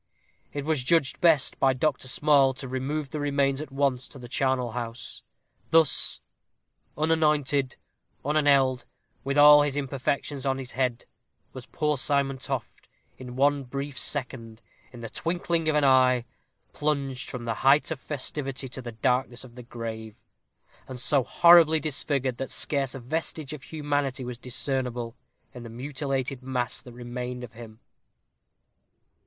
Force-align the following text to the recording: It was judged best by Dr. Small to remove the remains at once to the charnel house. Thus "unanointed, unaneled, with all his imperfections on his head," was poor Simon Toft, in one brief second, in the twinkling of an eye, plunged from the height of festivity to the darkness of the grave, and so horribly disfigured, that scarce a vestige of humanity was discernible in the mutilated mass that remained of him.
It 0.51 0.65
was 0.65 0.83
judged 0.83 1.21
best 1.21 1.59
by 1.59 1.73
Dr. 1.73 2.07
Small 2.07 2.55
to 2.55 2.67
remove 2.67 3.11
the 3.11 3.19
remains 3.19 3.61
at 3.61 3.69
once 3.71 4.07
to 4.07 4.17
the 4.17 4.27
charnel 4.27 4.71
house. 4.71 5.21
Thus 5.69 6.21
"unanointed, 6.97 7.75
unaneled, 8.25 8.85
with 9.23 9.37
all 9.37 9.61
his 9.61 9.77
imperfections 9.77 10.43
on 10.43 10.57
his 10.57 10.71
head," 10.71 11.05
was 11.53 11.67
poor 11.67 11.99
Simon 11.99 12.39
Toft, 12.39 12.89
in 13.19 13.35
one 13.35 13.63
brief 13.63 13.95
second, 13.95 14.59
in 14.91 15.01
the 15.01 15.09
twinkling 15.11 15.69
of 15.69 15.75
an 15.75 15.83
eye, 15.83 16.25
plunged 16.73 17.29
from 17.29 17.45
the 17.45 17.53
height 17.61 17.91
of 17.91 17.99
festivity 17.99 18.67
to 18.69 18.81
the 18.81 18.93
darkness 18.93 19.43
of 19.43 19.53
the 19.53 19.61
grave, 19.61 20.15
and 20.87 20.99
so 20.99 21.23
horribly 21.23 21.79
disfigured, 21.79 22.37
that 22.37 22.49
scarce 22.49 22.95
a 22.95 22.99
vestige 22.99 23.53
of 23.53 23.61
humanity 23.61 24.25
was 24.25 24.39
discernible 24.39 25.15
in 25.53 25.61
the 25.61 25.69
mutilated 25.69 26.41
mass 26.41 26.81
that 26.81 26.91
remained 26.91 27.43
of 27.43 27.53
him. 27.53 27.79